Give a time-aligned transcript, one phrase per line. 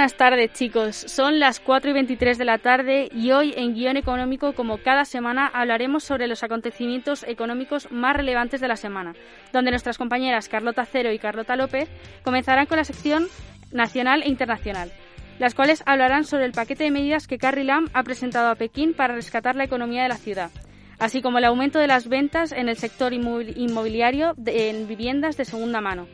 [0.00, 3.98] buenas tardes chicos, son las 4 y 23 de la tarde y hoy en Guión
[3.98, 9.12] Económico, como cada semana, hablaremos sobre los acontecimientos económicos más relevantes de la semana,
[9.52, 11.90] donde nuestras compañeras Carlota Cero y Carlota López
[12.24, 13.26] comenzarán con la sección
[13.72, 14.90] nacional e internacional,
[15.38, 18.94] las cuales hablarán sobre el paquete de medidas que Carrie Lam ha presentado a Pekín
[18.94, 20.50] para rescatar la economía de la ciudad,
[20.98, 25.82] así como el aumento de las ventas en el sector inmobiliario en viviendas de segunda
[25.82, 26.06] mano.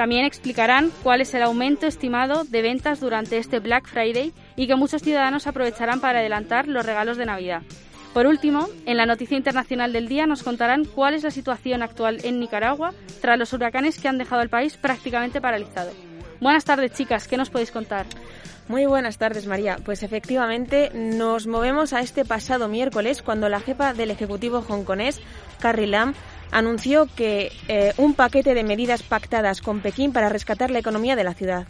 [0.00, 4.74] También explicarán cuál es el aumento estimado de ventas durante este Black Friday y que
[4.74, 7.60] muchos ciudadanos aprovecharán para adelantar los regalos de Navidad.
[8.14, 12.16] Por último, en la noticia internacional del día nos contarán cuál es la situación actual
[12.24, 15.92] en Nicaragua tras los huracanes que han dejado el país prácticamente paralizado.
[16.40, 18.06] Buenas tardes, chicas, ¿qué nos podéis contar?
[18.68, 19.76] Muy buenas tardes, María.
[19.84, 25.20] Pues efectivamente nos movemos a este pasado miércoles cuando la jefa del Ejecutivo hongkonés,
[25.58, 26.14] Carrie Lam,
[26.50, 31.24] anunció que eh, un paquete de medidas pactadas con Pekín para rescatar la economía de
[31.24, 31.66] la ciudad.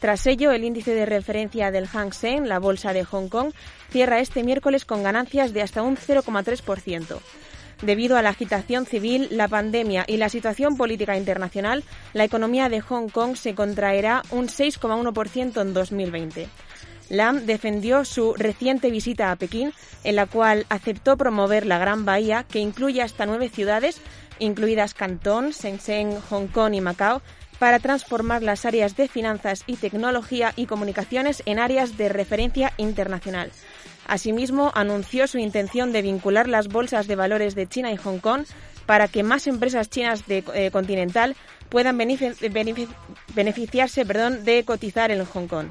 [0.00, 3.52] Tras ello, el índice de referencia del Hang Seng, la bolsa de Hong Kong,
[3.90, 7.18] cierra este miércoles con ganancias de hasta un 0,3%.
[7.82, 12.80] Debido a la agitación civil, la pandemia y la situación política internacional, la economía de
[12.80, 16.48] Hong Kong se contraerá un 6,1% en 2020.
[17.08, 19.72] Lam defendió su reciente visita a Pekín,
[20.04, 24.00] en la cual aceptó promover la Gran Bahía, que incluye hasta nueve ciudades,
[24.38, 27.22] incluidas Cantón, Shenzhen, Hong Kong y Macao,
[27.58, 33.50] para transformar las áreas de finanzas y tecnología y comunicaciones en áreas de referencia internacional.
[34.06, 38.44] Asimismo, anunció su intención de vincular las bolsas de valores de China y Hong Kong
[38.86, 41.36] para que más empresas chinas de eh, continental
[41.70, 45.68] puedan beneficiarse perdón, de cotizar en Hong Kong.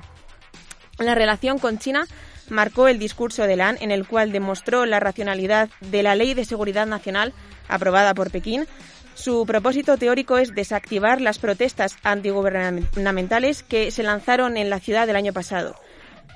[1.03, 2.07] La relación con China
[2.49, 6.45] marcó el discurso de Lan, en el cual demostró la racionalidad de la Ley de
[6.45, 7.33] Seguridad Nacional
[7.67, 8.65] aprobada por Pekín.
[9.13, 15.15] Su propósito teórico es desactivar las protestas antigubernamentales que se lanzaron en la ciudad el
[15.15, 15.75] año pasado,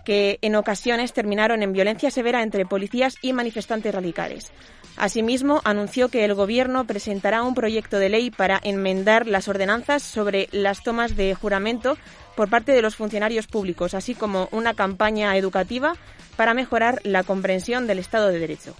[0.05, 4.51] que en ocasiones terminaron en violencia severa entre policías y manifestantes radicales.
[4.97, 10.49] Asimismo, anunció que el Gobierno presentará un proyecto de ley para enmendar las ordenanzas sobre
[10.51, 11.97] las tomas de juramento
[12.37, 15.93] por parte de los funcionarios públicos, así como una campaña educativa
[16.37, 18.75] para mejorar la comprensión del Estado de Derecho.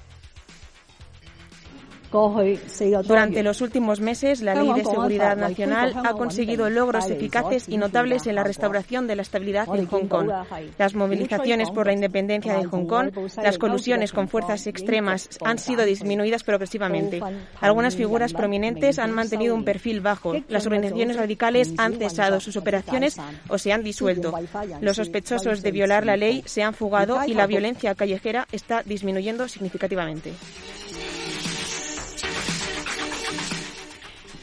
[2.11, 8.27] Durante los últimos meses, la Ley de Seguridad Nacional ha conseguido logros eficaces y notables
[8.27, 10.29] en la restauración de la estabilidad en Hong Kong.
[10.77, 15.85] Las movilizaciones por la independencia de Hong Kong, las colusiones con fuerzas extremas han sido
[15.85, 17.21] disminuidas progresivamente.
[17.61, 20.33] Algunas figuras prominentes han mantenido un perfil bajo.
[20.47, 23.17] Las organizaciones radicales han cesado sus operaciones
[23.49, 24.33] o se han disuelto.
[24.81, 29.47] Los sospechosos de violar la ley se han fugado y la violencia callejera está disminuyendo
[29.47, 30.33] significativamente.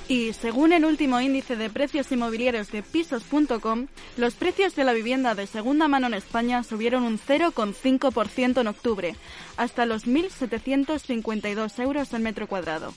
[0.07, 3.87] Y según el último índice de precios inmobiliarios de pisos.com,
[4.19, 9.17] los precios de la vivienda de segunda mano en España subieron un 0,5% en octubre,
[9.57, 12.93] hasta los 1.752 euros el metro cuadrado.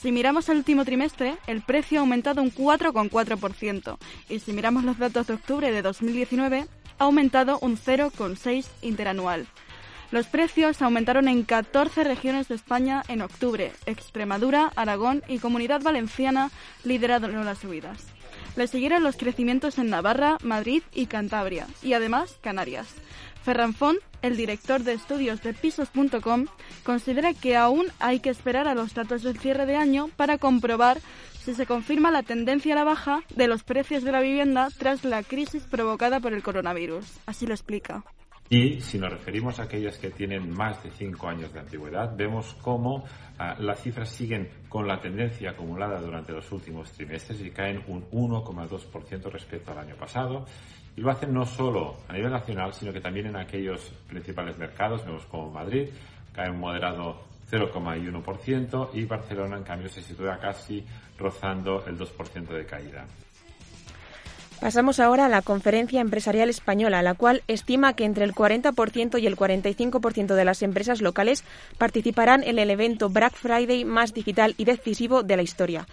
[0.00, 3.98] Si miramos el último trimestre, el precio ha aumentado un 4,4%
[4.30, 6.66] y si miramos los datos de octubre de 2019,
[6.98, 9.46] ha aumentado un 0,6% interanual.
[10.10, 13.72] Los precios aumentaron en 14 regiones de España en octubre.
[13.86, 16.50] Extremadura, Aragón y Comunidad Valenciana
[16.82, 18.06] lideraron las subidas.
[18.56, 22.88] Le siguieron los crecimientos en Navarra, Madrid y Cantabria, y además Canarias.
[23.44, 26.46] Ferran Font, el director de estudios de pisos.com,
[26.82, 31.00] considera que aún hay que esperar a los datos del cierre de año para comprobar
[31.44, 35.04] si se confirma la tendencia a la baja de los precios de la vivienda tras
[35.04, 37.06] la crisis provocada por el coronavirus.
[37.26, 38.04] Así lo explica.
[38.52, 42.56] Y si nos referimos a aquellas que tienen más de cinco años de antigüedad, vemos
[42.60, 43.04] cómo
[43.38, 48.10] ah, las cifras siguen con la tendencia acumulada durante los últimos trimestres y caen un
[48.10, 50.46] 1,2% respecto al año pasado.
[50.96, 55.06] Y lo hacen no solo a nivel nacional, sino que también en aquellos principales mercados,
[55.06, 55.88] vemos como Madrid,
[56.34, 60.84] cae un moderado 0,1% y Barcelona, en cambio, se sitúa casi
[61.16, 63.06] rozando el 2% de caída.
[64.60, 69.26] Pasamos ahora a la Conferencia Empresarial Española, la cual estima que entre el 40% y
[69.26, 71.44] el 45% de las empresas locales
[71.78, 75.86] participarán en el evento Black Friday más digital y decisivo de la historia.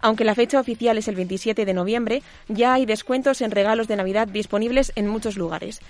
[0.00, 3.96] Aunque la fecha oficial es el 27 de noviembre, ya hay descuentos en regalos de
[3.96, 5.80] Navidad disponibles en muchos lugares.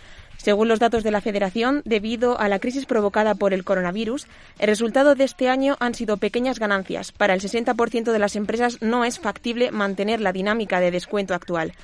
[0.43, 4.27] Según los datos de la Federación, debido a la crisis provocada por el coronavirus,
[4.59, 7.13] el resultado de este año han sido pequeñas ganancias.
[7.13, 11.75] Para el 60% de las empresas no es factible mantener la dinámica de descuento actual.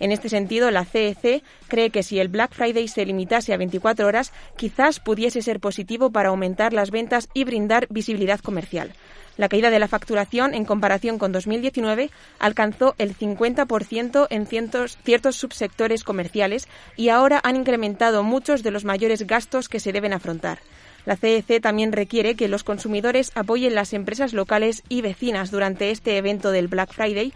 [0.00, 4.08] En este sentido, la CEC cree que si el Black Friday se limitase a 24
[4.08, 8.94] horas, quizás pudiese ser positivo para aumentar las ventas y brindar visibilidad comercial.
[9.38, 16.02] La caída de la facturación en comparación con 2019 alcanzó el 50% en ciertos, subsectores
[16.02, 20.58] comerciales y ahora han incrementado muchos de los mayores gastos que se deben afrontar.
[21.06, 26.16] La CEC también requiere que los consumidores apoyen las empresas locales y vecinas durante este
[26.16, 27.32] evento del Black Friday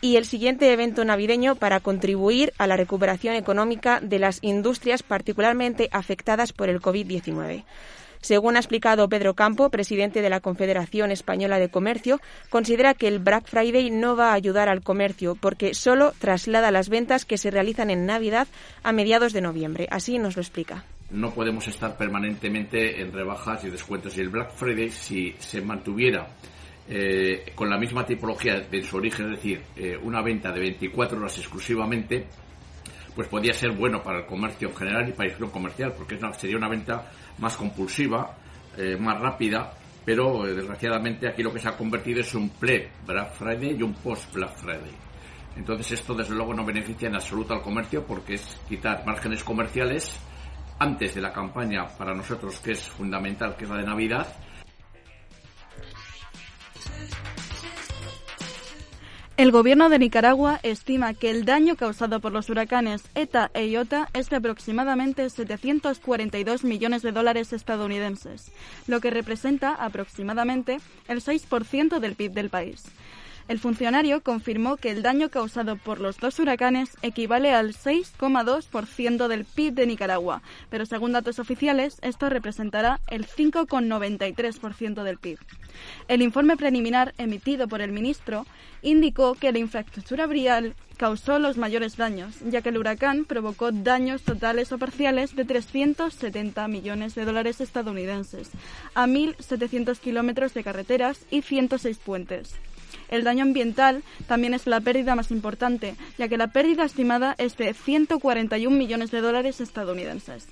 [0.00, 5.88] y el siguiente evento navideño para contribuir a la recuperación económica de las industrias particularmente
[5.92, 7.62] afectadas por el COVID-19.
[8.24, 13.18] Según ha explicado Pedro Campo, presidente de la Confederación Española de Comercio, considera que el
[13.18, 17.50] Black Friday no va a ayudar al comercio porque solo traslada las ventas que se
[17.50, 18.48] realizan en Navidad
[18.82, 19.88] a mediados de noviembre.
[19.90, 24.16] Así nos lo explica no podemos estar permanentemente en rebajas y descuentos.
[24.16, 26.26] Y el Black Friday, si se mantuviera
[26.88, 31.18] eh, con la misma tipología de su origen, es decir, eh, una venta de 24
[31.18, 32.26] horas exclusivamente,
[33.14, 36.56] pues podría ser bueno para el comercio en general y para el comercial, porque sería
[36.56, 38.36] una venta más compulsiva,
[38.76, 39.72] eh, más rápida,
[40.04, 43.94] pero eh, desgraciadamente aquí lo que se ha convertido es un pre-Black Friday y un
[43.94, 44.92] post-Black Friday.
[45.56, 50.18] Entonces esto desde luego no beneficia en absoluto al comercio porque es quitar márgenes comerciales
[50.78, 54.26] antes de la campaña para nosotros que es fundamental, que es la de Navidad,
[59.36, 64.08] El gobierno de Nicaragua estima que el daño causado por los huracanes ETA e IOTA
[64.12, 68.52] es de aproximadamente 742 millones de dólares estadounidenses,
[68.86, 70.78] lo que representa aproximadamente
[71.08, 72.84] el 6% del PIB del país.
[73.46, 79.44] El funcionario confirmó que el daño causado por los dos huracanes equivale al 6,2% del
[79.44, 85.38] PIB de Nicaragua, pero según datos oficiales esto representará el 5,93% del PIB.
[86.08, 88.46] El informe preliminar emitido por el ministro
[88.80, 94.22] indicó que la infraestructura vial causó los mayores daños, ya que el huracán provocó daños
[94.22, 98.50] totales o parciales de 370 millones de dólares estadounidenses
[98.94, 102.54] a 1.700 kilómetros de carreteras y 106 puentes.
[103.08, 107.56] El daño ambiental también es la pérdida más importante, ya que la pérdida estimada es
[107.56, 110.48] de 141 millones de dólares estadounidenses.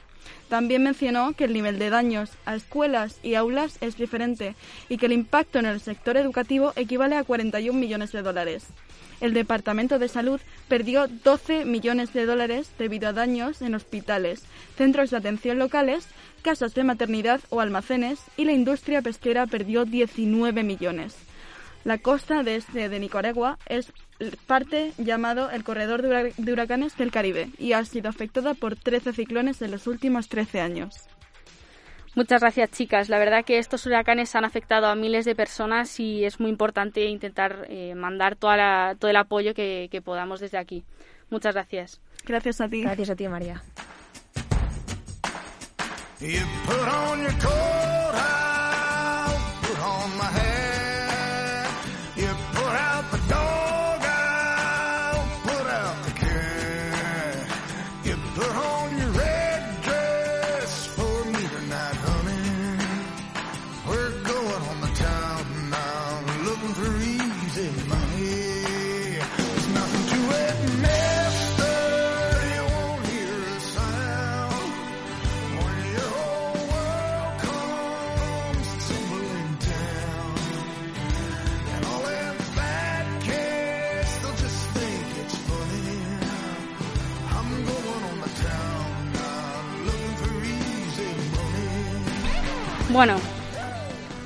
[0.49, 4.55] También mencionó que el nivel de daños a escuelas y aulas es diferente
[4.89, 8.67] y que el impacto en el sector educativo equivale a 41 millones de dólares.
[9.21, 14.43] El Departamento de Salud perdió 12 millones de dólares debido a daños en hospitales,
[14.77, 16.07] centros de atención locales,
[16.43, 21.15] casas de maternidad o almacenes y la industria pesquera perdió 19 millones.
[21.85, 23.93] La costa de, este, de Nicaragua es
[24.47, 29.61] parte llamado el corredor de huracanes del Caribe y ha sido afectada por 13 ciclones
[29.63, 31.09] en los últimos 13 años.
[32.15, 33.09] Muchas gracias, chicas.
[33.09, 37.07] La verdad que estos huracanes han afectado a miles de personas y es muy importante
[37.07, 40.85] intentar eh, mandar toda todo el apoyo que, que podamos desde aquí.
[41.31, 42.01] Muchas gracias.
[42.27, 42.83] Gracias a ti.
[42.83, 43.63] Gracias a ti, María.
[93.05, 93.19] Bueno,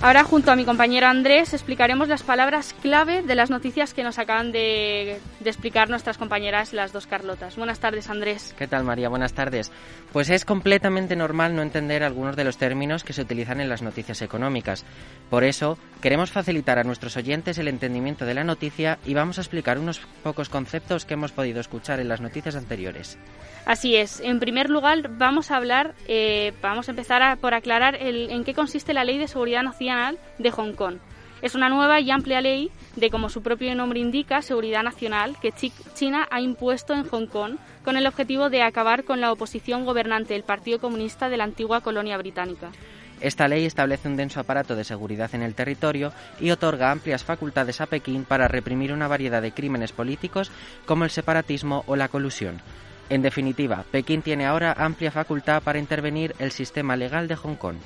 [0.03, 4.19] ahora junto a mi compañero Andrés explicaremos las palabras clave de las noticias que nos
[4.19, 5.19] acaban de,
[5.51, 7.57] explicar nuestras compañeras, las dos Carlotas.
[7.57, 8.55] Buenas tardes, Andrés.
[8.59, 9.09] ¿Qué tal, María?
[9.09, 9.73] Buenas tardes.
[10.13, 13.83] Pues es completamente normal no entender algunos de los términos que se utilizan en las
[13.83, 14.85] noticias económicas.
[15.31, 19.43] Por eso, queremos facilitar a nuestros oyentes el entendimiento de la noticia y vamos a
[19.43, 23.19] explicar unos pocos conceptos que hemos podido escuchar en las noticias anteriores.
[23.65, 24.21] Así es.
[24.21, 28.55] En primer lugar, vamos a hablar, eh, vamos a empezar por aclarar el, en qué
[28.55, 30.99] consiste la Ley de Seguridad Nacional de Hong Kong.
[31.47, 35.53] Es una nueva y amplia ley de, como su propio nombre indica, seguridad nacional que
[35.95, 40.35] China ha impuesto en Hong Kong con el objetivo de acabar con la oposición gobernante
[40.35, 42.73] del Partido Comunista de la antigua colonia británica.
[43.21, 47.81] Esta ley establece un denso aparato de seguridad en el territorio y otorga amplias facultades
[47.81, 50.51] a Pekín para reprimir una variedad de crímenes políticos
[50.85, 52.61] como el separatismo o la colusión.
[53.09, 57.77] En definitiva, Pekín tiene ahora amplia facultad para intervenir el sistema legal de Hong Kong.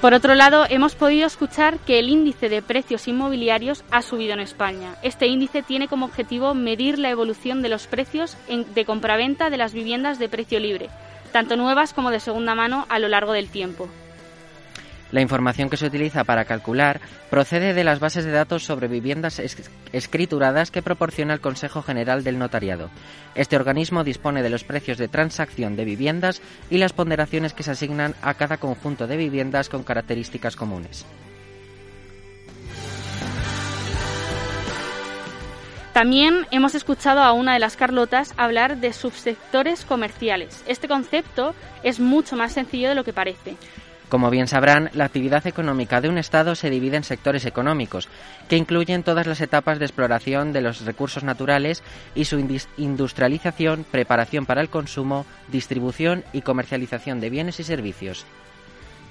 [0.00, 4.38] Por otro lado, hemos podido escuchar que el índice de precios inmobiliarios ha subido en
[4.38, 4.94] España.
[5.02, 9.72] Este índice tiene como objetivo medir la evolución de los precios de compraventa de las
[9.72, 10.88] viviendas de precio libre,
[11.32, 13.88] tanto nuevas como de segunda mano a lo largo del tiempo.
[15.10, 17.00] La información que se utiliza para calcular
[17.30, 19.40] procede de las bases de datos sobre viviendas
[19.92, 22.90] escrituradas que proporciona el Consejo General del Notariado.
[23.34, 27.70] Este organismo dispone de los precios de transacción de viviendas y las ponderaciones que se
[27.70, 31.06] asignan a cada conjunto de viviendas con características comunes.
[35.98, 40.62] También hemos escuchado a una de las Carlotas hablar de subsectores comerciales.
[40.68, 43.56] Este concepto es mucho más sencillo de lo que parece.
[44.08, 48.08] Como bien sabrán, la actividad económica de un Estado se divide en sectores económicos,
[48.48, 51.82] que incluyen todas las etapas de exploración de los recursos naturales
[52.14, 52.38] y su
[52.78, 58.24] industrialización, preparación para el consumo, distribución y comercialización de bienes y servicios.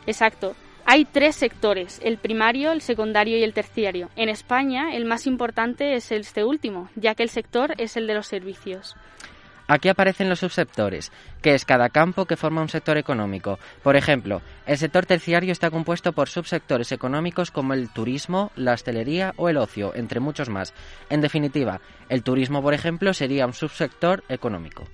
[0.08, 0.56] Exacto.
[0.90, 4.10] Hay tres sectores, el primario, el secundario y el terciario.
[4.16, 8.14] En España, el más importante es este último, ya que el sector es el de
[8.14, 8.96] los servicios.
[9.68, 13.60] Aquí aparecen los subsectores, que es cada campo que forma un sector económico.
[13.84, 19.34] Por ejemplo, el sector terciario está compuesto por subsectores económicos como el turismo, la hostelería
[19.36, 20.74] o el ocio, entre muchos más.
[21.10, 24.86] En definitiva, el turismo, por ejemplo, sería un subsector económico.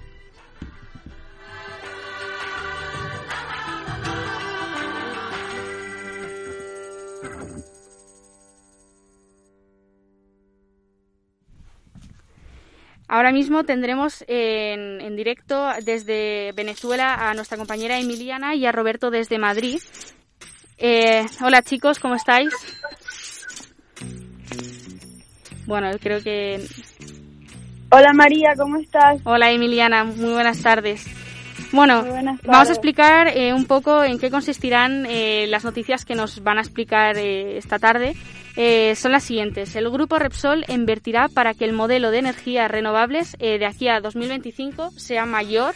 [13.13, 19.37] Ahora mismo tendremos en, directo desde Venezuela a nuestra compañera Emiliana y a Roberto desde
[19.37, 19.77] Madrid.
[20.79, 22.49] Eh, hola chicos, ¿cómo estáis?
[25.67, 26.65] Bueno, creo que...
[27.91, 29.21] Hola María, ¿cómo estás?
[29.25, 31.05] Hola Emiliana, muy buenas tardes.
[31.71, 32.03] Bueno,
[32.43, 36.57] vamos a explicar eh, un poco en qué consistirán eh, las noticias que nos van
[36.57, 38.15] a explicar esta tarde.
[38.55, 39.75] Eh, son las siguientes.
[39.75, 43.99] El grupo Repsol invertirá para que el modelo de energías renovables eh, de aquí a
[43.99, 45.73] 2025 sea mayor.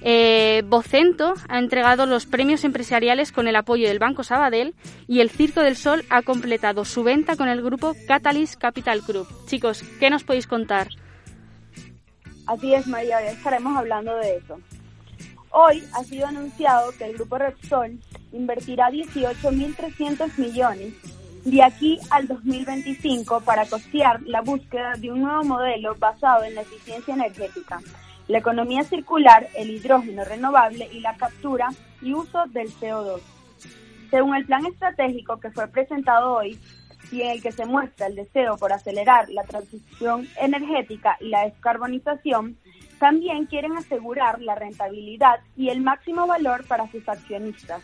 [0.00, 4.74] Eh, Bocento ha entregado los premios empresariales con el apoyo del Banco Sabadell
[5.08, 9.26] y el Circo del Sol ha completado su venta con el grupo Catalyst Capital Group.
[9.46, 10.88] Chicos, ¿qué nos podéis contar?
[12.46, 14.60] Así es, María, ya estaremos hablando de eso.
[15.50, 17.98] Hoy ha sido anunciado que el grupo Repsol
[18.32, 20.94] invertirá 18.300 millones
[21.44, 26.62] de aquí al 2025 para costear la búsqueda de un nuevo modelo basado en la
[26.62, 27.80] eficiencia energética,
[28.26, 31.68] la economía circular, el hidrógeno renovable y la captura
[32.02, 33.20] y uso del CO2.
[34.10, 36.58] Según el plan estratégico que fue presentado hoy
[37.10, 41.44] y en el que se muestra el deseo por acelerar la transición energética y la
[41.44, 42.56] descarbonización,
[42.98, 47.82] también quieren asegurar la rentabilidad y el máximo valor para sus accionistas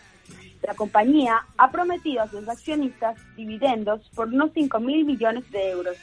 [0.67, 5.97] la compañía ha prometido a sus accionistas dividendos por unos 5 mil millones de euros,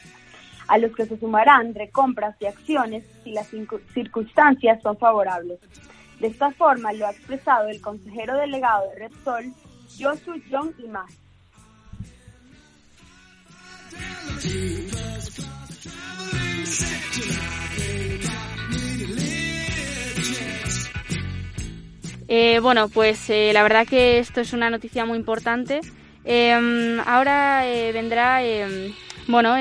[0.68, 3.48] a los que se sumarán recompras de acciones si las
[3.94, 5.60] circunstancias son favorables.
[6.20, 9.54] De esta forma lo ha expresado el consejero delegado de Repsol,
[9.98, 10.88] Joshua John y
[22.34, 25.82] Eh, bueno, pues eh, la verdad que esto es una noticia muy importante.
[26.24, 28.94] Em, ahora eh, vendrá, em,
[29.28, 29.56] bueno,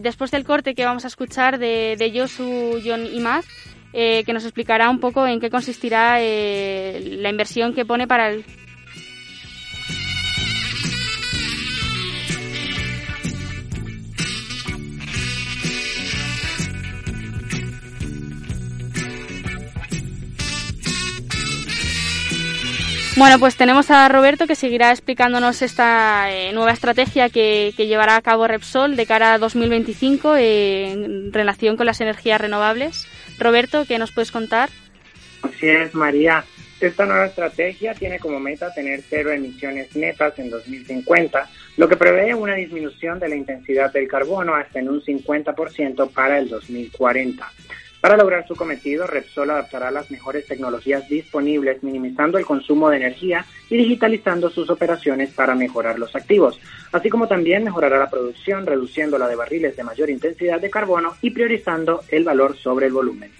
[0.00, 2.26] después del corte que vamos a escuchar de, de
[2.84, 3.46] John y Maz,
[3.92, 8.44] que nos explicará un poco en qué consistirá la inversión que pone para el
[23.16, 28.20] Bueno, pues tenemos a Roberto que seguirá explicándonos esta eh, nueva estrategia que, llevará a
[28.20, 33.08] cabo Repsol de cara a 2025 eh, en relación con las energías renovables.
[33.38, 34.68] Roberto, ¿qué nos puedes contar?
[35.40, 36.44] Así es, María.
[36.78, 42.34] Esta nueva estrategia tiene como meta tener cero emisiones netas en 2050, lo que prevé
[42.34, 47.50] una disminución de la intensidad del carbono hasta en un 50% para el 2040.
[48.00, 53.44] Para lograr su cometido, Repsol adaptará las mejores tecnologías disponibles, minimizando el consumo de energía
[53.70, 56.60] y digitalizando sus operaciones para mejorar los activos,
[56.92, 61.14] así como también mejorará la producción, reduciendo la de barriles de mayor intensidad de carbono
[61.22, 63.30] y priorizando el valor sobre el volumen.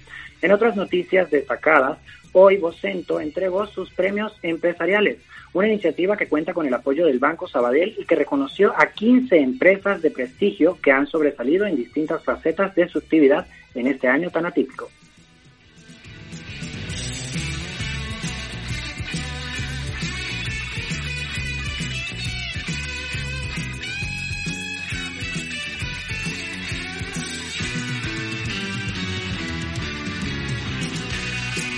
[0.42, 1.98] En otras noticias destacadas,
[2.32, 5.18] hoy Vocento entregó sus premios empresariales,
[5.54, 9.38] una iniciativa que cuenta con el apoyo del Banco Sabadell y que reconoció a 15
[9.38, 14.30] empresas de prestigio que han sobresalido en distintas facetas de su actividad en este año
[14.30, 14.90] tan atípico.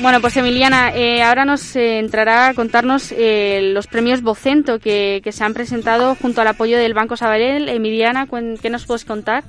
[0.00, 5.20] Bueno, pues Emiliana, eh, ahora nos eh, entrará a contarnos eh, los premios Vocento que,
[5.24, 7.68] que, se han presentado junto al apoyo del Banco Sabadell.
[7.68, 8.28] Emiliana,
[8.62, 9.42] ¿qué nos puedes contar?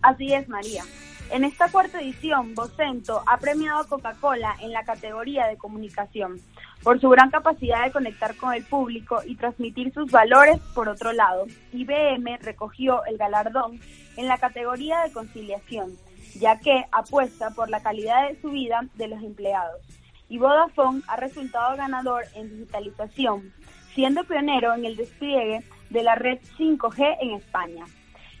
[0.00, 0.84] Así es, María.
[1.30, 6.40] En esta cuarta edición, Vocento ha premiado a Coca-Cola en la categoría de comunicación
[6.82, 10.58] por su gran capacidad de conectar con el público y transmitir sus valores.
[10.74, 13.78] Por otro lado, IBM recogió el galardón
[14.16, 19.08] en la categoría de conciliación ya que apuesta por la calidad de su vida de
[19.08, 19.80] los empleados.
[20.28, 23.52] Y Vodafone ha resultado ganador en digitalización,
[23.94, 27.84] siendo pionero en el despliegue de la red 5G en España.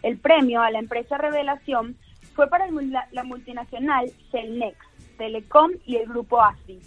[0.02, 1.96] El premio a la empresa Revelación
[2.34, 2.68] fue para
[3.10, 4.76] la multinacional Celnex,
[5.16, 6.78] Telecom y el grupo ASI.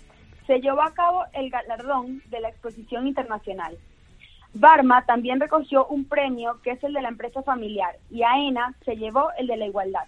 [0.47, 3.77] Se llevó a cabo el galardón de la exposición internacional.
[4.53, 8.95] Barma también recogió un premio que es el de la empresa familiar y AENA se
[8.95, 10.05] llevó el de la igualdad.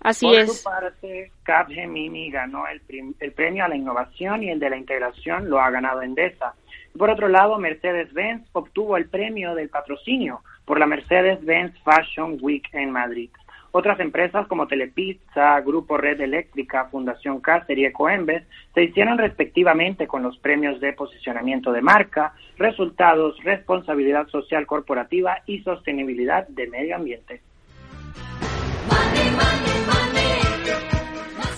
[0.00, 0.58] Así Por es.
[0.58, 2.80] su parte, Capgemini ganó el,
[3.18, 6.54] el, premio a la innovación y el de la integración lo ha ganado Endesa.
[6.96, 12.90] Por otro lado, Mercedes-Benz obtuvo el premio del patrocinio por la Mercedes-Benz Fashion Week en
[12.90, 13.30] Madrid.
[13.70, 20.22] Otras empresas como Telepizza, Grupo Red Eléctrica, Fundación Cáceres y Ecoembes se hicieron respectivamente con
[20.22, 27.42] los premios de posicionamiento de marca, resultados, responsabilidad social corporativa y sostenibilidad de medio ambiente.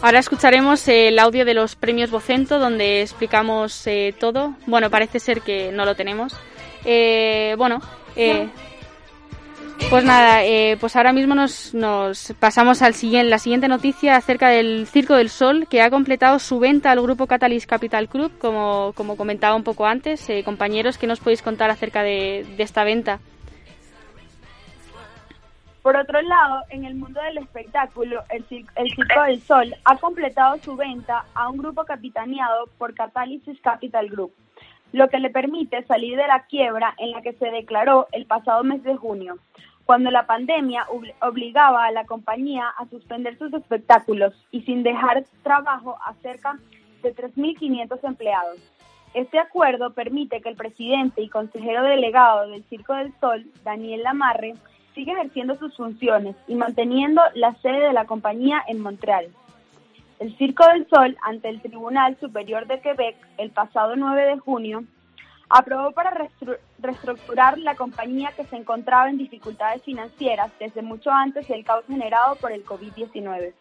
[0.02, 4.54] Ahora escucharemos el audio de los premios Vocento donde explicamos eh, todo.
[4.66, 6.34] Bueno, parece ser que no lo tenemos.
[6.86, 7.82] Eh, bueno,
[8.16, 8.48] eh,
[9.90, 14.48] pues nada, eh, pues ahora mismo nos, nos pasamos al siguiente, la siguiente noticia acerca
[14.48, 18.94] del Circo del Sol que ha completado su venta al grupo Catalyst Capital Club, como,
[18.94, 20.26] como comentaba un poco antes.
[20.46, 23.20] compañeros, ¿qué nos podéis contar acerca de, de esta venta?
[25.90, 28.44] Por otro lado, en el mundo del espectáculo, el,
[28.76, 34.08] el Circo del Sol ha completado su venta a un grupo capitaneado por Catalysis Capital
[34.08, 34.32] Group,
[34.92, 38.62] lo que le permite salir de la quiebra en la que se declaró el pasado
[38.62, 39.38] mes de junio,
[39.84, 40.86] cuando la pandemia
[41.22, 46.56] obligaba a la compañía a suspender sus espectáculos y sin dejar trabajo a cerca
[47.02, 48.58] de 3.500 empleados.
[49.12, 54.54] Este acuerdo permite que el presidente y consejero delegado del Circo del Sol, Daniel Lamarre,
[54.94, 59.28] sigue ejerciendo sus funciones y manteniendo la sede de la compañía en Montreal.
[60.18, 64.84] El Circo del Sol, ante el Tribunal Superior de Quebec el pasado 9 de junio,
[65.48, 66.28] aprobó para
[66.78, 72.36] reestructurar la compañía que se encontraba en dificultades financieras desde mucho antes del caos generado
[72.36, 73.52] por el COVID-19.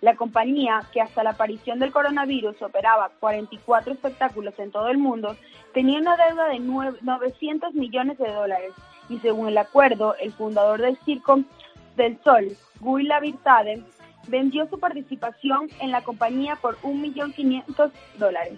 [0.00, 5.36] La compañía, que hasta la aparición del coronavirus operaba 44 espectáculos en todo el mundo,
[5.72, 8.72] tenía una deuda de 900 millones de dólares
[9.08, 11.40] y según el acuerdo, el fundador del Circo
[11.96, 13.82] del Sol, Guy Lavirtade,
[14.28, 18.54] vendió su participación en la compañía por 1.500.000 dólares.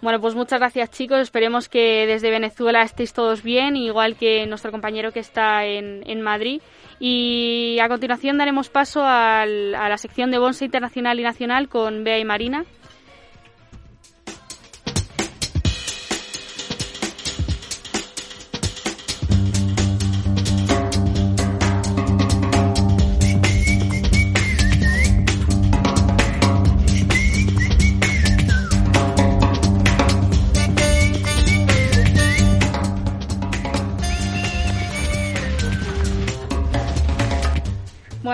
[0.00, 1.18] Bueno, pues muchas gracias chicos.
[1.18, 6.22] Esperemos que desde Venezuela estéis todos bien, igual que nuestro compañero que está en, en
[6.22, 6.62] Madrid.
[7.00, 12.04] Y a continuación daremos paso al, a la sección de Bonsa Internacional y Nacional con
[12.04, 12.64] Bea y Marina.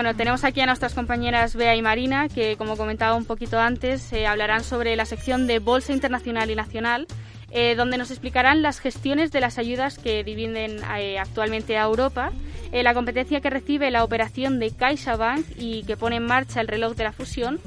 [0.05, 4.13] Bueno, tenemos aquí a nuestras compañeras Bea y Marina, que como comentaba un poquito antes,
[4.13, 7.07] eh, hablarán sobre la sección de Bolsa Internacional y Nacional,
[7.49, 12.31] eh, donde nos explicarán las gestiones de las ayudas que dividen eh, actualmente a Europa,
[12.71, 16.95] la competencia que recibe la operación de CaixaBank y que pone en marcha el reloj
[16.95, 17.59] de la fusión,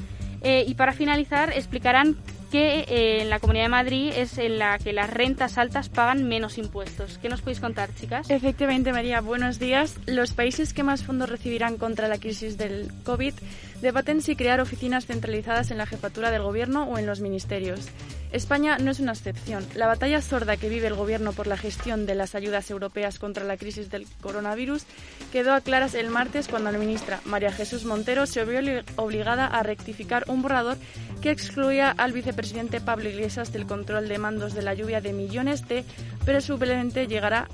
[0.45, 2.17] y para finalizar explicarán
[2.51, 6.29] que eh, en la Comunidad de Madrid es en la que las rentas altas pagan
[6.29, 7.19] menos impuestos.
[7.19, 8.31] ¿Qué nos podéis contar, chicas?
[8.31, 9.97] Efectivamente, María, buenos días.
[10.07, 13.35] Los países que más fondos recibirán contra la crisis del COVID
[13.81, 17.89] debaten si crear oficinas centralizadas en la jefatura del Gobierno o en los ministerios.
[18.33, 19.67] España no es una excepción.
[19.75, 23.45] La batalla sorda que vive el Gobierno por la gestión de las ayudas europeas contra
[23.45, 24.85] la crisis del coronavirus
[25.33, 28.61] quedó a claras el martes cuando la ministra María Jesús Montero se vio
[28.97, 30.77] obligada a rectificar un borrador
[31.23, 35.67] que excluía al vicepresidente Pablo Iglesias del control de mandos de la lluvia de millones
[35.67, 35.85] de
[36.25, 37.49] presumiblemente llegará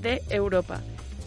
[0.00, 0.80] de Europa.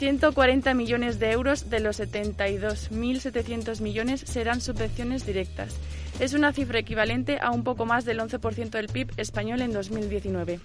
[0.03, 5.77] 140 millones de euros de los 72.700 millones serán subvenciones directas.
[6.19, 10.59] Es una cifra equivalente a un poco más del 11% del PIB español en 2019.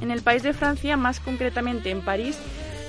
[0.00, 2.38] En el país de Francia, más concretamente en París,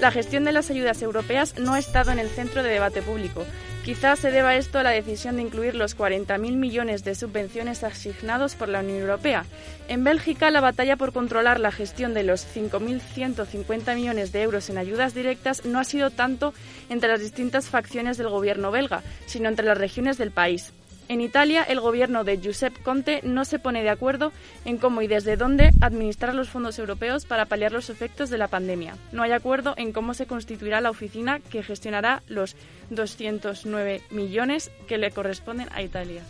[0.01, 3.45] la gestión de las ayudas europeas no ha estado en el centro de debate público,
[3.83, 8.53] Quizás se deba esto a la decisión de incluir los 40.000 millones de subvenciones asignados
[8.53, 9.45] por la Unión Europea.
[9.87, 14.77] En Bélgica, la batalla por controlar la gestión de los 5.150 millones de euros en
[14.77, 16.53] ayudas directas no ha sido tanto
[16.89, 20.73] entre las distintas facciones del gobierno belga, sino entre las regiones del país.
[21.11, 24.31] En Italia, el gobierno de Giuseppe Conte no se pone de acuerdo
[24.63, 28.47] en cómo y desde dónde administrar los fondos europeos para paliar los efectos de la
[28.47, 28.95] pandemia.
[29.11, 32.55] No hay acuerdo en cómo se constituirá la oficina que gestionará los
[32.91, 36.23] 209 millones que le corresponden a Italia.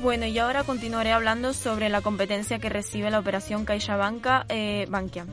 [0.00, 5.24] Bueno, y ahora continuaré hablando sobre la competencia que recibe la operación CaixaBank eh, Bankia.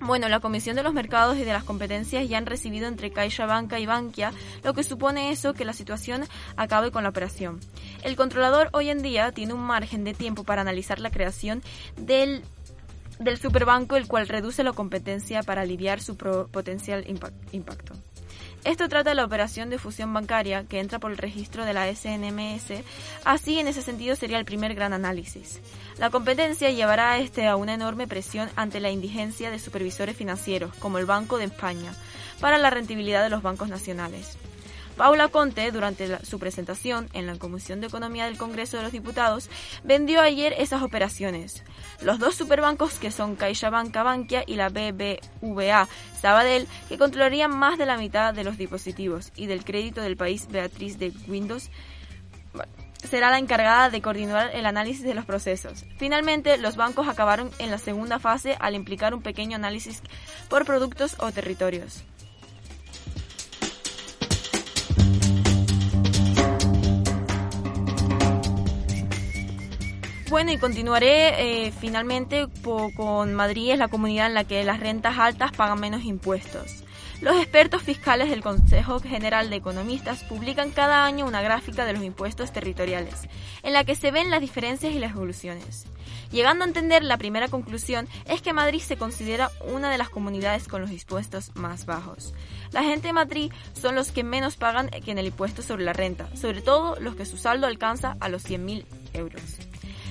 [0.00, 3.44] Bueno, la Comisión de los Mercados y de las Competencias ya han recibido entre Caixa
[3.44, 4.32] Banca y Bankia,
[4.64, 6.24] lo que supone eso que la situación
[6.56, 7.60] acabe con la operación.
[8.02, 11.62] El controlador hoy en día tiene un margen de tiempo para analizar la creación
[11.96, 12.42] del
[13.18, 17.92] del superbanco, el cual reduce la competencia para aliviar su potencial impacto.
[18.64, 21.86] Esto trata de la operación de fusión bancaria que entra por el registro de la
[21.94, 22.84] SNMS,
[23.24, 25.60] así en ese sentido sería el primer gran análisis.
[25.98, 30.74] La competencia llevará a este a una enorme presión ante la indigencia de supervisores financieros,
[30.74, 31.94] como el Banco de España,
[32.38, 34.36] para la rentabilidad de los bancos nacionales.
[35.00, 39.48] Paula Conte, durante su presentación en la Comisión de Economía del Congreso de los Diputados,
[39.82, 41.64] vendió ayer esas operaciones.
[42.02, 45.88] Los dos superbancos que son CaixaBank Bankia y la BBVA
[46.20, 50.48] Sabadell, que controlarían más de la mitad de los dispositivos y del crédito del país
[50.50, 51.70] Beatriz de Windows,
[53.02, 55.86] será la encargada de coordinar el análisis de los procesos.
[55.96, 60.02] Finalmente, los bancos acabaron en la segunda fase al implicar un pequeño análisis
[60.50, 62.04] por productos o territorios.
[70.30, 72.46] Bueno, y continuaré eh, finalmente
[72.94, 76.84] con Madrid, es la comunidad en la que las rentas altas pagan menos impuestos.
[77.20, 82.04] Los expertos fiscales del Consejo General de Economistas publican cada año una gráfica de los
[82.04, 83.28] impuestos territoriales,
[83.64, 85.86] en la que se ven las diferencias y las evoluciones.
[86.30, 90.68] Llegando a entender, la primera conclusión es que Madrid se considera una de las comunidades
[90.68, 92.34] con los impuestos más bajos.
[92.70, 95.92] La gente de Madrid son los que menos pagan que en el impuesto sobre la
[95.92, 99.69] renta, sobre todo los que su saldo alcanza a los 100.000 euros.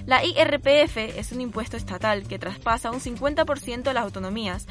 [0.10, 4.66] La IRPF es un impuesto estatal que traspasa un 50% de las autonomías,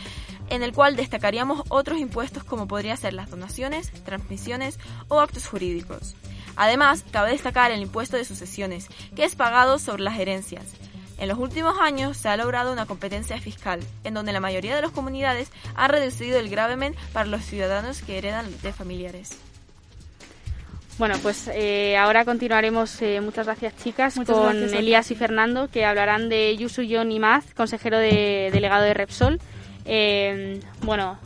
[0.50, 6.16] en el cual destacaríamos otros impuestos como podría ser las donaciones, transmisiones o actos jurídicos.
[6.56, 10.64] Además, cabe destacar el impuesto de sucesiones, que es pagado sobre las herencias.
[11.18, 14.82] En los últimos años se ha logrado una competencia fiscal, en donde la mayoría de
[14.82, 19.36] las comunidades ha reducido el gravamen para los ciudadanos que heredan de familiares.
[20.98, 26.28] Bueno, pues eh, ahora continuaremos, eh, muchas gracias chicas, con Elías y Fernando, que hablarán
[26.28, 29.40] de Yusu John Imaz, consejero de, delegado de Repsol.
[29.84, 31.18] Eh, bueno,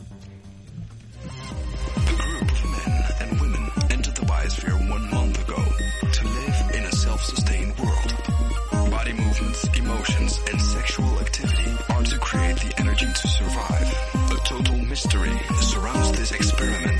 [10.03, 13.87] emotions, and sexual activity are to create the energy to survive.
[14.31, 15.31] A total mystery
[15.61, 16.92] surrounds this experiment,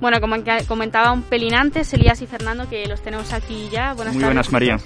[0.00, 3.94] Bueno, como comentaba un pelín antes, Elías y Fernando, que los tenemos aquí ya.
[3.94, 4.78] Buenas Muy buenas, María.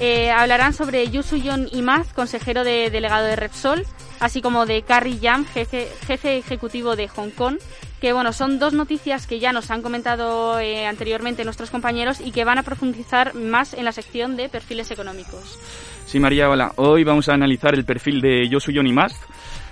[0.00, 3.84] Eh, hablarán sobre Yusu John Imaz, consejero de delegado de Repsol,
[4.20, 7.58] así como de Carrie Yam, jefe, jefe ejecutivo de Hong Kong,
[8.00, 12.32] que bueno, son dos noticias que ya nos han comentado eh, anteriormente nuestros compañeros y
[12.32, 15.58] que van a profundizar más en la sección de perfiles económicos.
[16.06, 16.72] Sí, María, hola.
[16.76, 19.12] Hoy vamos a analizar el perfil de Yosu John Imaz,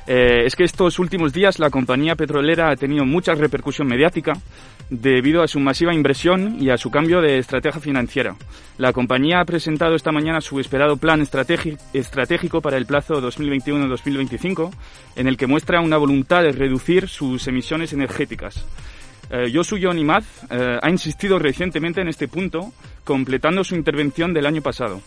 [0.07, 4.33] Eh, es que estos últimos días la compañía petrolera ha tenido mucha repercusión mediática
[4.91, 8.35] debido a su masiva inversión y a su cambio de estrategia financiera.
[8.77, 14.71] La compañía ha presentado esta mañana su esperado plan estratégico para el plazo 2021-2025,
[15.17, 18.67] en el que muestra una voluntad de reducir sus emisiones energéticas.
[19.31, 22.73] Eh, Yosu Yonimaz eh, ha insistido recientemente en este punto,
[23.05, 25.01] completando su intervención del año pasado.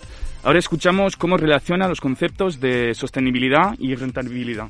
[0.43, 4.67] Ahora escuchamos cómo relaciona los conceptos de sostenibilidad y rentabilidad.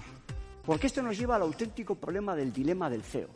[0.66, 3.30] Porque esto nos lleva al auténtico problema del dilema del CEO,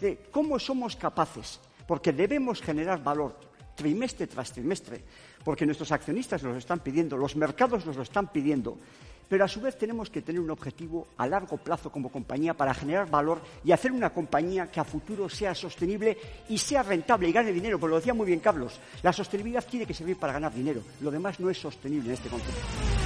[0.00, 3.36] de cómo somos capaces, porque debemos generar valor
[3.74, 5.04] trimestre tras trimestre,
[5.44, 8.78] porque nuestros accionistas nos lo están pidiendo, los mercados nos lo están pidiendo,
[9.28, 12.74] pero a su vez tenemos que tener un objetivo a largo plazo como compañía para
[12.74, 17.32] generar valor y hacer una compañía que a futuro sea sostenible y sea rentable y
[17.32, 20.52] gane dinero, porque lo decía muy bien Carlos, la sostenibilidad tiene que servir para ganar
[20.52, 23.01] dinero, lo demás no es sostenible en este contexto.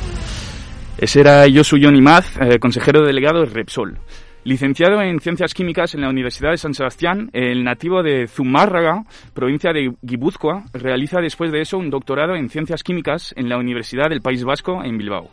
[0.99, 3.99] Ese era Josu Yonimaz, eh, consejero delegado de Repsol.
[4.45, 9.05] Licenciado en Ciencias Químicas en la Universidad de San Sebastián, el nativo de Zumárraga,
[9.35, 14.09] provincia de Guipúzcoa, realiza después de eso un doctorado en Ciencias Químicas en la Universidad
[14.09, 15.29] del País Vasco en Bilbao.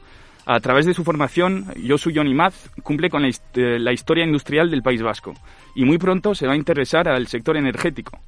[0.46, 5.02] A través de su formación, Josu Yonimaz cumple con eh, la, historia industrial del País
[5.02, 5.34] Vasco
[5.76, 8.20] y muy pronto se va a interesar al sector energético.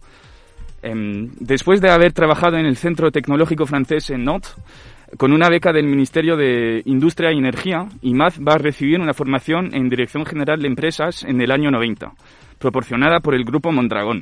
[0.82, 4.56] Em, después de haber trabajado en el Centro Tecnológico Francés en Nantes,
[5.18, 9.74] con una beca del Ministerio de Industria y Energía, Imaz va a recibir una formación
[9.74, 12.12] en Dirección General de Empresas en el año 90,
[12.60, 14.22] proporcionada por el Grupo Mondragón.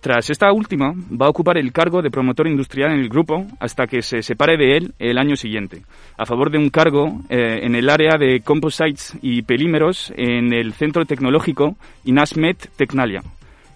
[0.00, 3.86] Tras esta última, va a ocupar el cargo de promotor industrial en el grupo hasta
[3.86, 5.82] que se separe de él el año siguiente,
[6.18, 10.74] a favor de un cargo eh, en el área de composites y pelímeros en el
[10.74, 13.22] Centro Tecnológico Inasmet Tecnalia.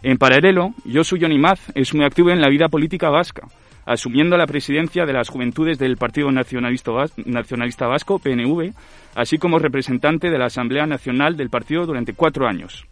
[0.02, 3.48] En paralelo, Josu Yonimaz es muy activo en la vida política vasca,
[3.86, 8.72] asumiendo la presidencia de las Juventudes del Partido Nacionalista, Vasco, PNV,
[9.14, 12.86] así como representante de la Asamblea Nacional del partido durante cuatro años.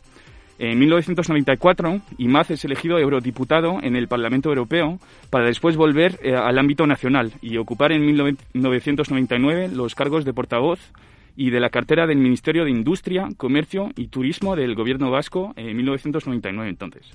[0.58, 4.98] En 1994, Imaz es elegido eurodiputado en el Parlamento Europeo
[5.30, 10.80] para después volver eh, al ámbito nacional y ocupar en 1999 los cargos de portavoz
[11.36, 15.76] y de la cartera del Ministerio de Industria, Comercio y Turismo del Gobierno vasco en
[15.76, 17.08] 1999 entonces.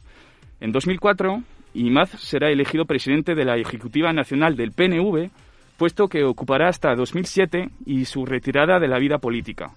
[0.62, 5.30] En 2004, Imaz será elegido presidente de la Ejecutiva Nacional del PNV,
[5.78, 9.72] puesto que ocupará hasta 2007 y su retirada de la vida política.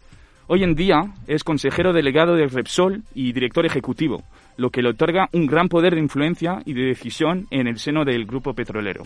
[0.46, 4.22] Hoy en día es consejero delegado de Repsol y director ejecutivo,
[4.56, 8.04] lo que le otorga un gran poder de influencia y de decisión en el seno
[8.04, 9.04] del grupo petrolero.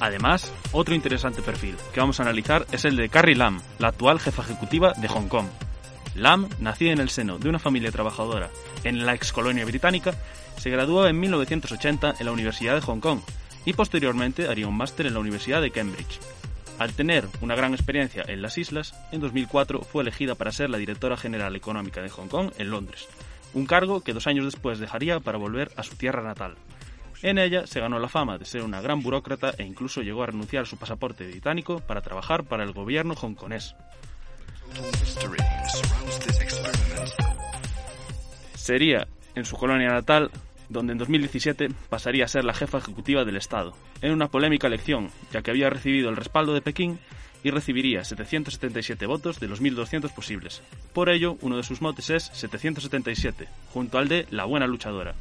[0.00, 4.18] Además, otro interesante perfil que vamos a analizar es el de Carrie Lam, la actual
[4.18, 5.46] jefa ejecutiva de Hong Kong.
[6.14, 8.50] Lam, nacida en el seno de una familia trabajadora
[8.84, 10.14] en la ex colonia británica,
[10.56, 13.20] se graduó en 1980 en la Universidad de Hong Kong
[13.64, 16.20] y posteriormente haría un máster en la Universidad de Cambridge.
[16.78, 20.78] Al tener una gran experiencia en las islas, en 2004 fue elegida para ser la
[20.78, 23.08] directora general económica de Hong Kong en Londres,
[23.52, 26.56] un cargo que dos años después dejaría para volver a su tierra natal.
[27.22, 30.26] En ella se ganó la fama de ser una gran burócrata e incluso llegó a
[30.26, 33.74] renunciar a su pasaporte británico para trabajar para el gobierno hongkonés.
[38.64, 40.30] Sería en su colonia natal
[40.70, 45.10] donde en 2017 pasaría a ser la jefa ejecutiva del Estado, en una polémica elección,
[45.30, 46.98] ya que había recibido el respaldo de Pekín
[47.42, 50.62] y recibiría 777 votos de los 1.200 posibles.
[50.94, 55.14] Por ello, uno de sus motes es 777, junto al de la buena luchadora.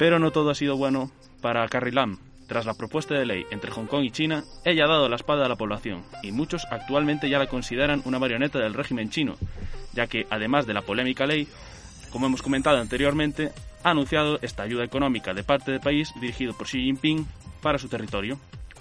[0.00, 2.18] Pero no todo ha sido bueno para Carrie Lam,
[2.48, 5.44] tras la propuesta de ley entre Hong Kong y China, ella ha dado la espada
[5.44, 9.36] a la población, y muchos actualmente ya la consideran una marioneta del régimen chino,
[9.92, 11.46] ya que, además de la polémica ley,
[12.10, 13.52] como hemos comentado anteriormente,
[13.84, 17.26] ha anunciado esta ayuda económica de parte del país dirigido por Xi Jinping
[17.62, 18.38] para su territorio.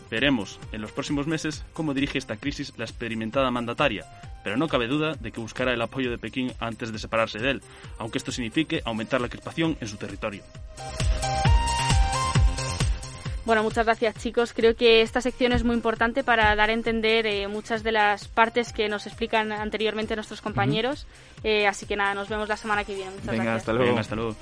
[0.09, 4.05] Veremos en los próximos meses cómo dirige esta crisis la experimentada mandataria,
[4.45, 7.51] pero no cabe duda de que buscará el apoyo de Pekín antes de separarse de
[7.51, 7.61] él,
[7.99, 10.43] aunque esto signifique aumentar la crispación en su territorio.
[13.47, 14.51] Bueno, muchas gracias chicos.
[14.51, 18.27] Creo que esta sección es muy importante para dar a entender eh, muchas de las
[18.27, 21.07] partes que nos explican anteriormente nuestros compañeros.
[21.45, 23.11] Eh, así que nada, nos vemos la semana que viene.
[23.11, 23.97] Muchas Venga, Hasta luego.
[23.97, 24.35] hasta luego.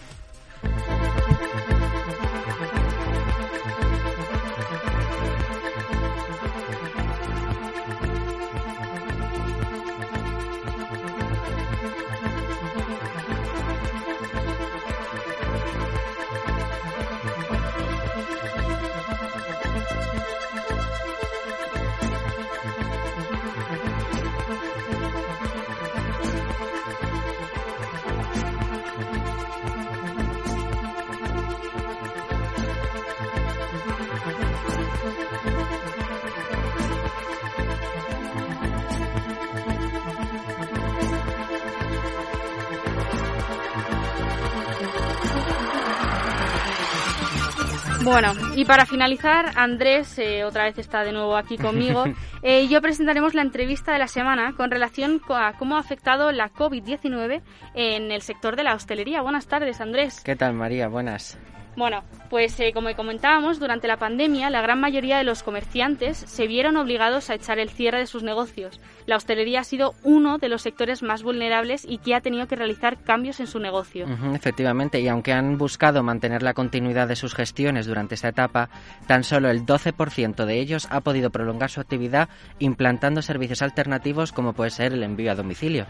[48.16, 52.06] Bueno, y para finalizar, Andrés eh, otra vez está de nuevo aquí conmigo.
[52.48, 56.54] Eh, yo presentaremos la entrevista de la semana con relación a cómo ha afectado la
[56.54, 57.42] COVID-19
[57.74, 59.24] en el sector de la hostelería.
[59.24, 60.22] Buenas tardes, Andrés.
[60.24, 60.88] ¿Qué tal, María?
[60.88, 61.40] Buenas.
[61.76, 66.48] Bueno, pues eh, como comentábamos, durante la pandemia la gran mayoría de los comerciantes se
[66.48, 68.80] vieron obligados a echar el cierre de sus negocios.
[69.06, 72.56] La hostelería ha sido uno de los sectores más vulnerables y que ha tenido que
[72.56, 74.08] realizar cambios en su negocio.
[74.34, 78.70] efectivamente, y aunque han buscado mantener la continuidad de sus gestiones durante esta etapa,
[79.06, 84.54] tan solo el 12% de ellos ha podido prolongar su actividad implantando servicios alternativos como
[84.54, 85.86] puede ser el envío a domicilio.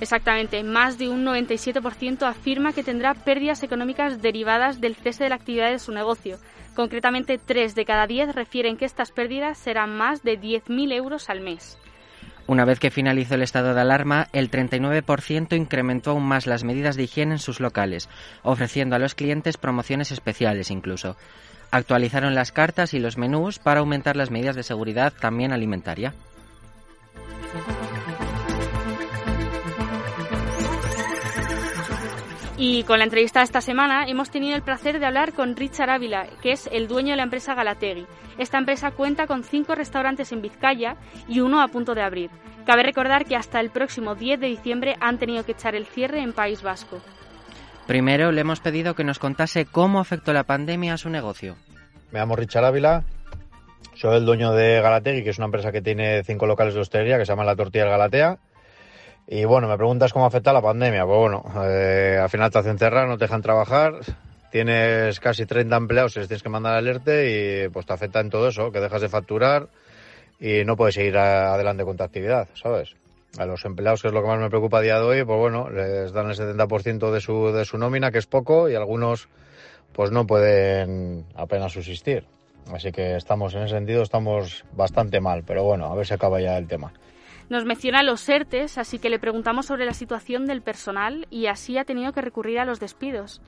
[0.00, 5.36] Exactamente, más de un 97% afirma que tendrá pérdidas económicas derivadas del cese de la
[5.36, 6.38] actividad de su negocio.
[6.74, 11.40] Concretamente, 3 de cada 10 refieren que estas pérdidas serán más de 10.000 euros al
[11.40, 11.78] mes.
[12.46, 16.96] Una vez que finalizó el estado de alarma, el 39% incrementó aún más las medidas
[16.96, 18.10] de higiene en sus locales,
[18.42, 21.16] ofreciendo a los clientes promociones especiales incluso.
[21.70, 26.12] Actualizaron las cartas y los menús para aumentar las medidas de seguridad también alimentaria.
[32.56, 35.90] Y con la entrevista de esta semana hemos tenido el placer de hablar con Richard
[35.90, 38.06] Ávila, que es el dueño de la empresa Galategui.
[38.38, 42.30] Esta empresa cuenta con cinco restaurantes en Vizcaya y uno a punto de abrir.
[42.64, 46.22] Cabe recordar que hasta el próximo 10 de diciembre han tenido que echar el cierre
[46.22, 47.00] en País Vasco.
[47.88, 51.56] Primero le hemos pedido que nos contase cómo afectó la pandemia a su negocio.
[52.12, 53.02] Me llamo Richard Ávila,
[53.94, 57.18] soy el dueño de Galategui, que es una empresa que tiene cinco locales de hostelería
[57.18, 58.38] que se llama La Tortilla Galatea
[59.26, 61.04] y bueno, me preguntas cómo afecta la pandemia.
[61.06, 63.94] Pues bueno, eh, al final te hacen cerrar, no te dejan trabajar,
[64.50, 68.30] tienes casi 30 empleados y les tienes que mandar alerta y pues te afecta en
[68.30, 69.68] todo eso, que dejas de facturar
[70.38, 72.94] y no puedes seguir adelante con tu actividad, ¿sabes?
[73.38, 75.38] A los empleados, que es lo que más me preocupa a día de hoy, pues
[75.38, 79.28] bueno, les dan el 70% de su, de su nómina, que es poco, y algunos
[79.92, 82.24] pues no pueden apenas subsistir.
[82.72, 86.40] Así que estamos, en ese sentido, estamos bastante mal, pero bueno, a ver si acaba
[86.40, 86.92] ya el tema.
[87.48, 91.78] Nos menciona los ERTES, así que le preguntamos sobre la situación del personal y así
[91.78, 93.40] ha tenido que recurrir a los despidos.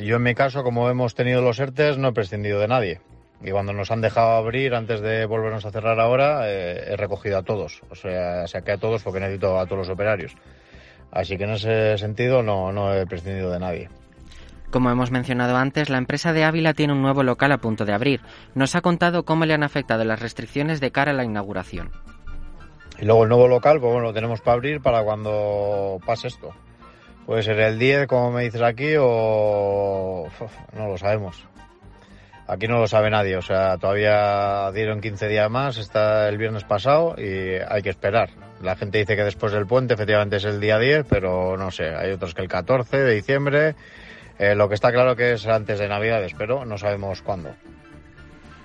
[0.00, 3.00] Yo en mi caso, como hemos tenido los ERTES, no he prescindido de nadie.
[3.44, 7.38] Y cuando nos han dejado abrir antes de volvernos a cerrar ahora, eh, he recogido
[7.38, 7.82] a todos.
[7.90, 10.34] O sea, saqué a todos porque necesito a todos los operarios.
[11.10, 13.88] Así que en ese sentido no, no he prescindido de nadie.
[14.70, 17.92] Como hemos mencionado antes, la empresa de Ávila tiene un nuevo local a punto de
[17.92, 18.20] abrir.
[18.54, 21.90] Nos ha contado cómo le han afectado las restricciones de cara a la inauguración.
[23.02, 26.54] Y luego el nuevo local, pues bueno, lo tenemos para abrir para cuando pase esto.
[27.26, 30.28] Puede ser el 10, como me dices aquí, o
[30.72, 31.44] no lo sabemos.
[32.46, 36.62] Aquí no lo sabe nadie, o sea, todavía dieron 15 días más, está el viernes
[36.62, 38.30] pasado y hay que esperar.
[38.62, 41.96] La gente dice que después del puente efectivamente es el día 10, pero no sé,
[41.96, 43.74] hay otros que el 14 de diciembre.
[44.38, 47.50] Eh, lo que está claro que es antes de Navidades, pero no sabemos cuándo.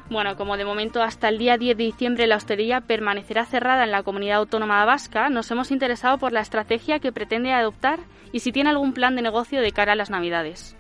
[0.09, 3.91] Bueno, como de momento hasta el día 10 de diciembre la hostelería permanecerá cerrada en
[3.91, 7.99] la comunidad autónoma vasca, nos hemos interesado por la estrategia que pretende adoptar
[8.31, 10.77] y si tiene algún plan de negocio de cara a las Navidades.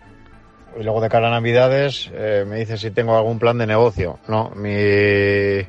[0.79, 4.19] Y luego de cara a Navidades eh, me dice si tengo algún plan de negocio.
[4.29, 5.65] No, mi,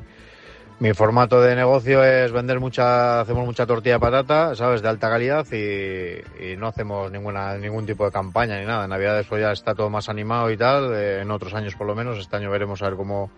[0.79, 5.09] mi formato de negocio es vender mucha, hacemos mucha tortilla de patata, sabes, de alta
[5.09, 8.85] calidad y, no hacemos ninguna, ningún tipo de campaña ni nada.
[8.85, 11.87] En Navidades pues ya está todo más animado y tal, eh, en otros años por
[11.87, 13.29] lo menos, este año veremos a ver cómo,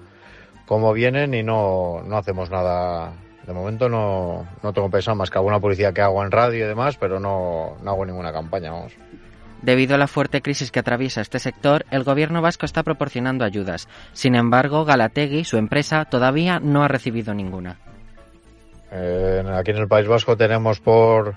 [0.71, 3.11] cómo vienen y no, no hacemos nada.
[3.45, 6.67] De momento no, no tengo pensado más que alguna publicidad que hago en radio y
[6.69, 8.93] demás, pero no, no hago ninguna campaña, vamos.
[9.61, 13.89] Debido a la fuerte crisis que atraviesa este sector, el gobierno vasco está proporcionando ayudas.
[14.13, 17.75] Sin embargo, Galategui, su empresa, todavía no ha recibido ninguna.
[18.93, 21.35] Eh, aquí en el País Vasco tenemos por,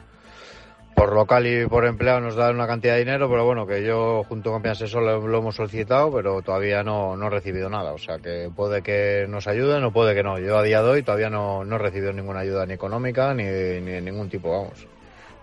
[0.94, 4.24] por local y por empleado nos dan una cantidad de dinero, pero bueno, que yo
[4.24, 7.92] junto con mi asesor lo, hemos solicitado, pero todavía no, no, he recibido nada.
[7.92, 10.38] O sea que puede que nos ayuden o puede que no.
[10.38, 13.44] Yo a día de hoy todavía no, no he recibido ninguna ayuda ni económica ni,
[13.44, 13.50] ni
[13.92, 14.86] de ningún tipo, vamos.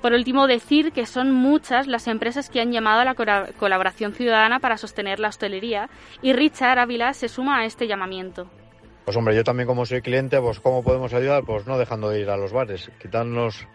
[0.01, 4.59] Por último, decir que son muchas las empresas que han llamado a la colaboración ciudadana
[4.59, 5.89] para sostener la hostelería
[6.23, 8.47] y Richard Ávila se suma a este llamamiento.
[9.05, 11.43] Pues hombre, yo también como soy cliente, pues ¿cómo podemos ayudar?
[11.43, 13.67] Pues no dejando de ir a los bares, quitarnos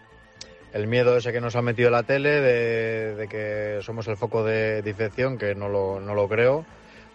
[0.76, 4.82] el miedo ese que nos ha metido la tele de, que somos el foco de,
[4.84, 6.66] infección, que no lo, no lo creo,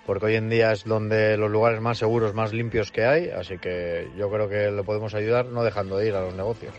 [0.07, 3.59] porque hoy en día es donde los lugares más seguros, más limpios que hay, así
[3.59, 6.73] que yo creo que le podemos ayudar no dejando de ir a los negocios.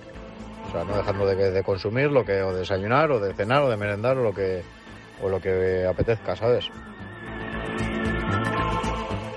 [0.66, 3.76] O sea, no dejando de, consumir lo que, o desayunar, o de cenar, o de
[3.76, 4.62] merendar, o lo que,
[5.22, 6.68] o lo que apetezca, ¿sabes?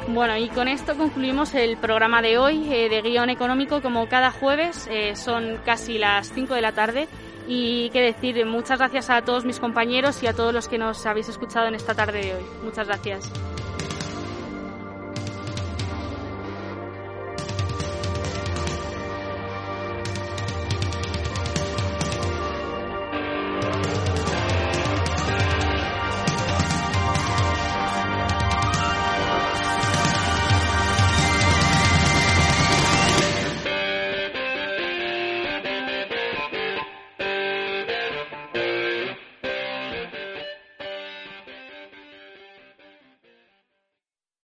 [0.07, 3.81] Bueno, y con esto concluimos el programa de hoy eh, de Guión Económico.
[3.81, 7.09] Como cada jueves, eh, son casi las 5 de la tarde.
[7.47, 11.05] Y qué decir, muchas gracias a todos mis compañeros y a todos los que nos
[11.05, 12.45] habéis escuchado en esta tarde de hoy.
[12.63, 13.31] Muchas gracias.